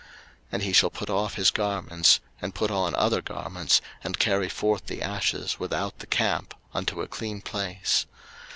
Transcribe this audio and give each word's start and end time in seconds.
03:006:011 0.01 0.09
And 0.53 0.63
he 0.63 0.73
shall 0.73 0.89
put 0.89 1.09
off 1.11 1.35
his 1.35 1.51
garments, 1.51 2.19
and 2.41 2.55
put 2.55 2.71
on 2.71 2.95
other 2.95 3.21
garments, 3.21 3.81
and 4.03 4.17
carry 4.17 4.49
forth 4.49 4.87
the 4.87 4.99
ashes 5.03 5.59
without 5.59 5.99
the 5.99 6.07
camp 6.07 6.55
unto 6.73 7.01
a 7.03 7.07
clean 7.07 7.39
place. 7.39 8.07